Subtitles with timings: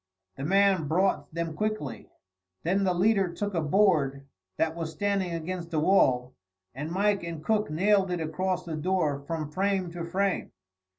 [0.35, 2.09] The man brought them quickly;
[2.63, 4.25] then the leader took a board
[4.57, 6.33] that was standing against the wall,
[6.73, 10.53] and Mike and Cook nailed it across the door from frame to frame.